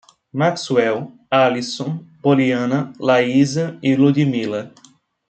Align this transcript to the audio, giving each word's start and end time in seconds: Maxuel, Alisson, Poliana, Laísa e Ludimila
Maxuel, 0.33 1.11
Alisson, 1.31 1.91
Poliana, 2.23 2.79
Laísa 3.07 3.77
e 3.83 3.95
Ludimila 3.95 4.73